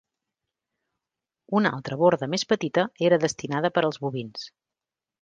Una 1.59 1.73
altra 1.79 1.99
borda 2.05 2.31
més 2.33 2.49
petita 2.55 2.89
era 3.13 3.23
destinada 3.29 3.75
per 3.79 3.89
als 3.91 4.05
bovins. 4.09 4.53